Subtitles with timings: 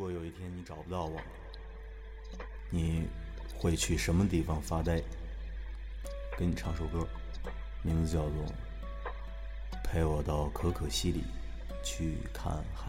[0.00, 1.20] 如果有一天你找不到我，
[2.70, 3.06] 你
[3.54, 5.02] 会去什么地方发呆？
[6.38, 7.06] 给你唱首歌，
[7.82, 8.46] 名字叫做
[9.84, 11.24] 《陪我到可可西里
[11.84, 12.88] 去看海》。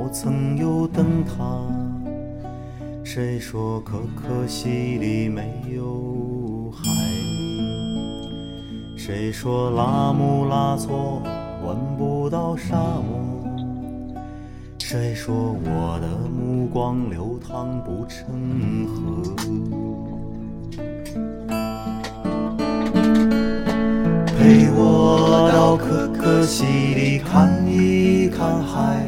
[0.00, 1.34] 我曾有灯塔，
[3.02, 6.84] 谁说可可西里没有海？
[8.96, 11.20] 谁说拉姆拉措
[11.66, 13.44] 闻不到沙漠？
[14.78, 19.20] 谁说我的目光流淌不成河？
[24.38, 29.07] 陪我到可可西里看一看海。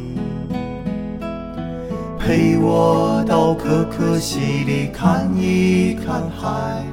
[2.23, 6.85] 陪我到可可西里看一看海，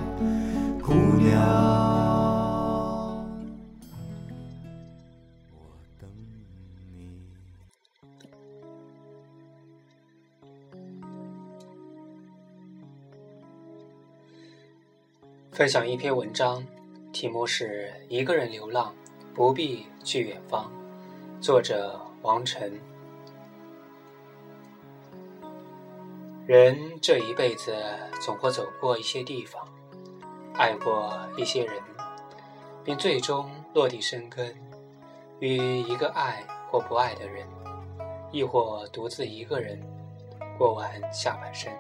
[0.82, 1.38] 姑娘。
[15.52, 16.64] 分享一篇文章，
[17.12, 18.94] 题目是《一个人流浪，
[19.34, 20.72] 不必去远方》，
[21.42, 22.72] 作者王晨。
[26.48, 27.76] 人这一辈子
[28.22, 29.68] 总会走过一些地方，
[30.54, 31.74] 爱过一些人，
[32.82, 34.56] 并最终落地生根，
[35.40, 37.46] 与一个爱或不爱的人，
[38.32, 39.78] 亦或独自一个人
[40.56, 41.70] 过完下半生。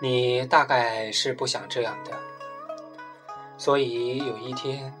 [0.00, 2.16] 你大概是不想这样的，
[3.58, 4.94] 所以有一天，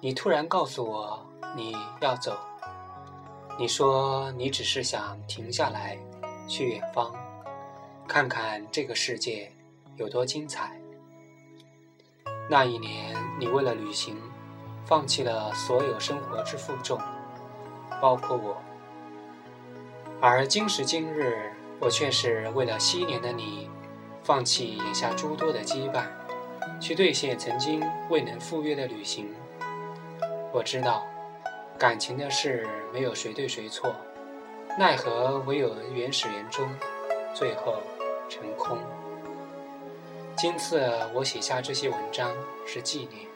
[0.00, 2.34] 你突然告诉我你要走。
[3.58, 5.96] 你说你只是想停下来，
[6.48, 7.14] 去远方，
[8.08, 9.52] 看看这个世界
[9.96, 10.80] 有多精彩。
[12.48, 14.16] 那一年，你为了旅行，
[14.86, 16.98] 放弃了所有生活之负重，
[18.00, 18.56] 包括我。
[20.20, 23.68] 而今时今日，我却是为了昔年的你，
[24.22, 26.06] 放弃眼下诸多的羁绊，
[26.80, 29.28] 去兑现曾经未能赴约的旅行。
[30.52, 31.04] 我知道，
[31.82, 33.92] 感情的事没有谁对谁错，
[34.78, 36.64] 奈何唯有原始人终，
[37.34, 37.78] 最后
[38.28, 38.78] 成空。
[40.36, 42.32] 今次我写下这些文章
[42.64, 43.26] 是纪念，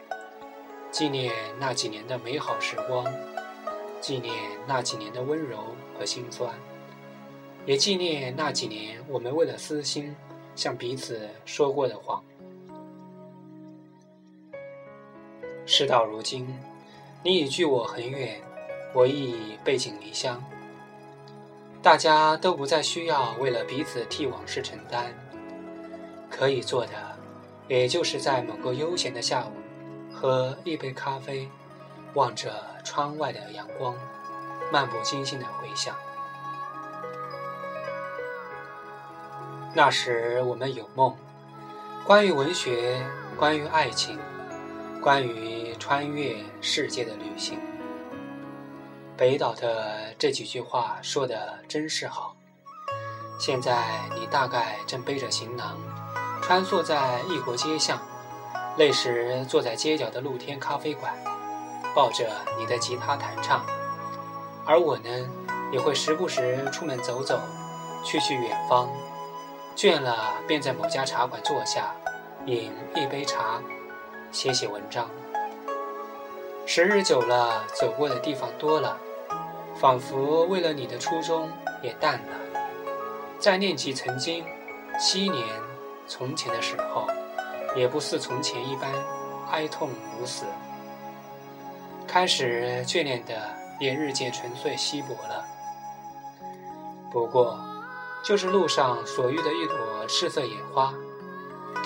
[0.93, 3.04] 纪念那几年的美好时光，
[4.00, 4.32] 纪念
[4.64, 6.54] 那几年的温柔和心酸。
[7.64, 10.14] 也纪念那几年我们为了私心
[10.54, 12.22] 向彼此说过的谎。
[15.66, 16.56] 事到如今，
[17.22, 18.40] 你已距我很远，
[18.92, 20.42] 我亦背井离乡，
[21.82, 25.12] 大家都不再需要为了彼此替往事承担。
[26.30, 26.92] 可以做的，
[27.68, 29.52] 也就是在某个悠闲的下午，
[30.12, 31.48] 喝一杯咖啡，
[32.14, 32.52] 望着
[32.84, 33.96] 窗外的阳光，
[34.72, 35.94] 漫不经心的回想。
[39.74, 41.14] 那时我们有梦，
[42.04, 43.00] 关于文学，
[43.36, 44.18] 关于爱情，
[45.02, 47.58] 关于穿越世界的旅行。
[49.16, 52.37] 北岛的这几句话说的真是好。
[53.38, 55.78] 现在你大概正背着行囊，
[56.43, 58.00] 穿梭在异国街巷，
[58.78, 61.12] 那时坐在街角的露天咖啡馆，
[61.94, 63.64] 抱着你的吉他弹唱，
[64.64, 65.10] 而我呢，
[65.70, 67.40] 也会时不时出门走走，
[68.02, 68.88] 去去远方。
[69.76, 71.94] 倦了，便在某家茶馆坐下，
[72.46, 73.60] 饮一杯茶，
[74.37, 75.09] 写写文章。
[76.67, 78.99] 时日久了，走过的地方多了，
[79.75, 81.50] 仿佛为了你的初衷
[81.83, 82.61] 也淡了。
[83.38, 84.44] 再念起曾经，
[85.00, 85.43] 七年
[86.06, 87.06] 从前的时候，
[87.75, 88.93] 也不似从前一般
[89.50, 89.88] 哀痛
[90.19, 90.44] 如死。
[92.06, 93.41] 开始眷恋的
[93.81, 95.47] 也日渐纯粹稀薄了。
[97.11, 97.59] 不过。
[98.25, 100.93] 就是路上所遇的一朵赤色野花，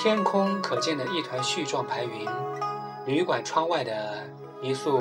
[0.02, 2.26] 天空可见的一团絮状白云，
[3.05, 4.26] 旅馆窗外的
[4.62, 4.99] 一束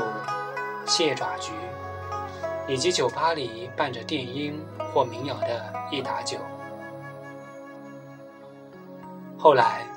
[0.85, 1.53] 蟹爪菊，
[2.67, 4.61] 以及酒吧里伴着电音
[4.93, 6.37] 或民谣的一打酒。
[9.37, 9.87] 后来，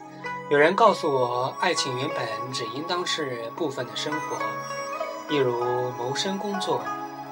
[0.51, 4.37] 有人告诉我，爱情原本只应当是部分的生活，
[5.29, 6.81] 例如谋生工作，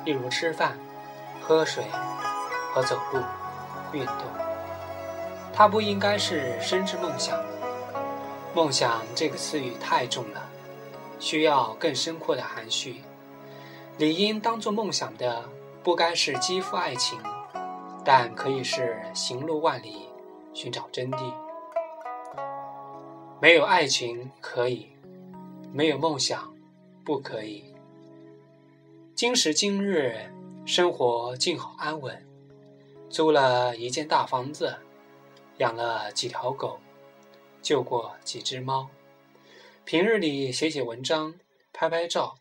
[0.04, 0.76] 例如吃饭、
[1.40, 1.84] 喝水
[2.74, 3.20] 和走路。
[3.92, 4.16] 运动，
[5.52, 7.38] 它不应该是生之梦想。
[8.52, 10.50] 梦想这个词语太重了，
[11.20, 12.96] 需要更深阔的含蓄。
[13.96, 15.44] 理应当做梦想的，
[15.84, 17.20] 不该是肌肤爱情，
[18.04, 20.08] 但可以是行路万里，
[20.52, 21.32] 寻找真谛。
[23.40, 24.88] 没有爱情可以，
[25.72, 26.52] 没有梦想
[27.04, 27.64] 不可以。
[29.14, 30.32] 今时今日，
[30.66, 32.26] 生活静好安稳。
[33.08, 34.76] 租了一间大房子，
[35.58, 36.78] 养了几条狗，
[37.62, 38.88] 救过几只猫。
[39.84, 41.34] 平日里写写文章，
[41.72, 42.36] 拍拍照，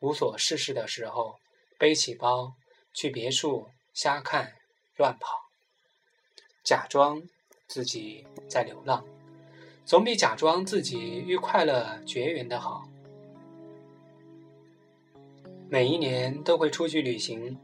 [0.00, 1.38] 无所事事的时候，
[1.78, 2.54] 背起包
[2.92, 4.54] 去别处瞎看
[4.96, 5.50] 乱跑，
[6.64, 7.22] 假装
[7.66, 9.04] 自己在流浪，
[9.84, 12.88] 总比假装自己与快乐绝缘的好。
[15.68, 17.58] 每一年都会出去旅行。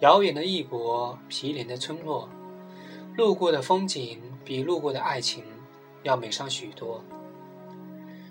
[0.00, 2.28] 遥远的异国，毗连的村落，
[3.16, 5.44] 路过的风景比路过的爱情
[6.04, 7.02] 要美上许多。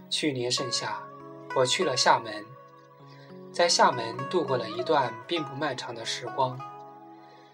[0.10, 1.04] 去年盛夏，
[1.56, 2.46] 我去了厦门，
[3.52, 6.58] 在厦门度过了一段并不漫长的时光，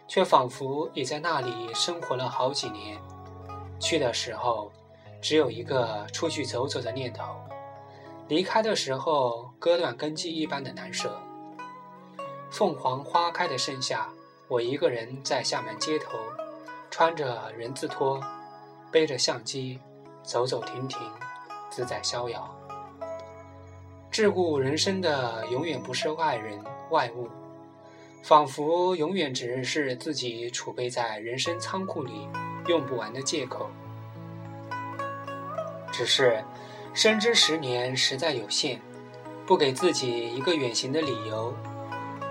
[0.08, 3.00] 却仿佛已在那里生活了好几年。
[3.80, 4.72] 去的时候，
[5.22, 7.24] 只有一个出去走走的念头；
[8.28, 11.18] 离开的时候，割断根基一般的难舍。
[12.52, 14.10] 凤凰花开的盛夏，
[14.50, 16.18] 我一个人在厦门街头，
[16.92, 18.22] 穿着人字拖，
[18.92, 19.80] 背着相机，
[20.30, 21.00] 走走停停，
[21.72, 22.56] 自在逍遥。
[24.12, 27.28] 桎梏人生的永远不是外人外物，
[28.22, 32.28] 仿佛永远只是自己储备在人生仓库里
[32.68, 33.72] 用不完的借口。
[35.92, 36.44] 只是
[36.94, 38.80] 深知十年实在有限，
[39.48, 41.52] 不给自己一个远行的理由。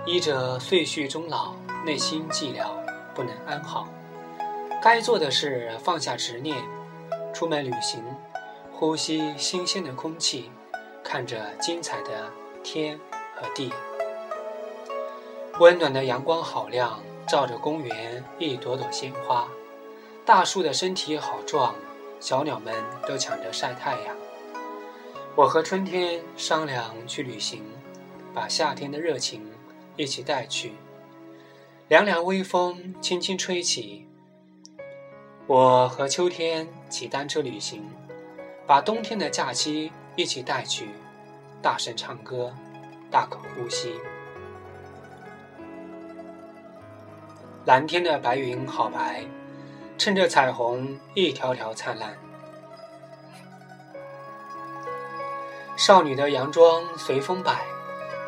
[0.05, 1.53] 医者岁序终老，
[1.85, 2.69] 内心寂寥，
[3.13, 3.89] 不能安好。
[4.81, 6.63] 该做的事放下执念，
[7.33, 8.03] 出门旅行，
[8.71, 10.51] 呼吸新鲜的空气，
[11.03, 12.31] 看着精彩的
[12.63, 12.99] 天
[13.35, 13.71] 和地。
[15.59, 19.47] 温暖的阳光好亮，照着公园一朵朵鲜花。
[20.25, 21.75] 大树的身体好壮，
[22.19, 22.73] 小鸟们
[23.07, 24.15] 都抢着晒太阳。
[25.35, 27.63] 我和春天商量去旅行。
[28.31, 29.41] 把夏天的热情
[29.97, 30.73] 一起带去。
[31.87, 34.05] 凉凉微风轻轻吹起，
[35.49, 37.83] 我和秋天骑单车旅行，
[38.67, 40.89] 把冬天的假期一起带去。
[41.59, 42.53] 大声唱歌，
[43.09, 43.99] 大口呼吸。
[47.65, 49.25] 蓝天的白云好白，
[49.97, 52.15] 趁着彩虹一条条灿烂。
[55.75, 57.65] 少女的洋装随风摆。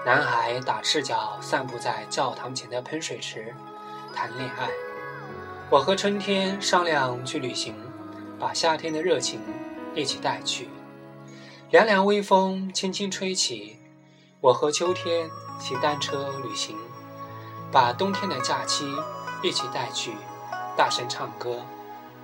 [0.08, 3.54] 男孩打赤脚散步在教堂前的喷水池，
[4.16, 4.91] 谈恋爱。
[5.72, 7.74] 我和春天商量去旅行，
[8.38, 9.40] 把夏天的热情
[9.96, 10.68] 一起带去。
[11.70, 13.78] 凉凉微风轻轻吹起，
[14.42, 15.30] 我和秋天
[15.62, 16.76] 骑单车旅行，
[17.72, 18.86] 把冬天的假期
[19.42, 20.12] 一起带去。
[20.76, 21.62] 大声唱歌，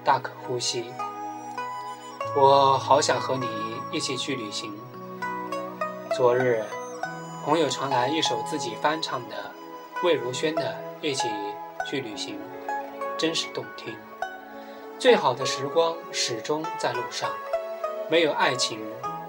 [0.03, 0.83] 大口呼吸。
[2.35, 3.47] 我好想和你
[3.93, 4.77] 一起去旅行。
[6.13, 6.65] 昨日。
[7.45, 9.51] 朋友传来一首自己翻唱的
[10.03, 10.63] 魏如萱的
[11.05, 11.29] 《一起
[11.89, 12.35] 去旅行》，
[13.17, 13.95] 真是动听。
[14.99, 17.29] 最好的时光始终在路上，
[18.09, 18.79] 没有爱情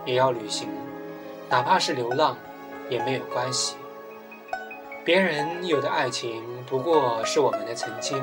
[0.04, 0.68] 也要旅行，
[1.48, 2.36] 哪怕是流浪
[2.88, 3.76] 也没有关系。
[5.04, 8.22] 别人有的爱情不过是我们的曾经，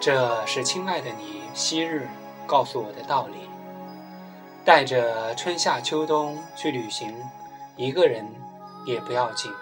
[0.00, 2.08] 这是亲爱的你昔日
[2.46, 3.48] 告诉我的道理。
[4.64, 7.14] 带着春夏秋冬去旅行，
[7.76, 8.26] 一个人。
[8.86, 9.52] 也不要紧。